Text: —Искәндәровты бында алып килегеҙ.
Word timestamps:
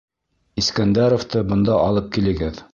—Искәндәровты 0.61 1.45
бында 1.53 1.79
алып 1.87 2.11
килегеҙ. 2.19 2.67